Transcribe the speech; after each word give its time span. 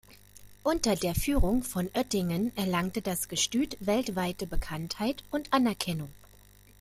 Unter 0.63 0.95
der 0.95 1.13
Führung 1.13 1.61
von 1.61 1.85
Oettingen 1.93 2.57
erlangte 2.57 3.03
das 3.03 3.27
Gestüt 3.29 3.77
weltweite 3.81 4.47
Bekanntheit 4.47 5.23
und 5.29 5.53
Anerkennung. 5.53 6.09